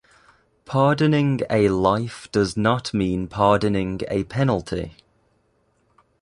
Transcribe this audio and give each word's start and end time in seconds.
Pardoning 0.65 1.41
a 1.47 1.69
life 1.69 2.27
does 2.31 2.57
not 2.57 2.91
mean 2.91 3.27
pardoning 3.27 4.01
a 4.07 4.23
penalty. 4.23 4.95